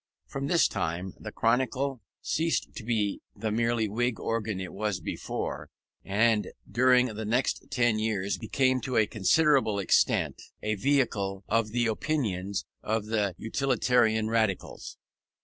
From 0.25 0.47
this 0.47 0.67
time 0.67 1.13
the 1.19 1.31
Chronicle 1.31 2.01
ceased 2.23 2.69
to 2.75 2.83
be 2.83 3.21
the 3.35 3.51
merely 3.51 3.87
Whig 3.87 4.19
organ 4.19 4.59
it 4.59 4.73
was 4.73 4.99
before, 4.99 5.69
and 6.03 6.47
during 6.67 7.05
the 7.05 7.23
next 7.23 7.65
ten 7.69 7.99
years 7.99 8.39
became 8.39 8.81
to 8.81 8.97
a 8.97 9.05
considerable 9.05 9.77
extent 9.77 10.41
a 10.63 10.73
vehicle 10.73 11.43
of 11.47 11.69
the 11.69 11.85
opinions 11.85 12.65
of 12.81 13.05
the 13.05 13.35
Utilitarian 13.37 14.27
Radicals. 14.27 14.97